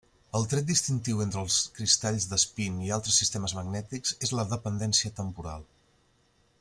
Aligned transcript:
El 0.37 0.45
tret 0.51 0.67
distintiu 0.69 1.19
entre 1.25 1.41
els 1.47 1.57
cristalls 1.75 2.25
d'espín 2.31 2.79
i 2.87 2.89
altres 2.97 3.21
sistemes 3.23 3.55
magnètics 3.59 4.17
és 4.29 4.35
la 4.39 4.47
dependència 4.55 5.13
temporal. 5.21 5.69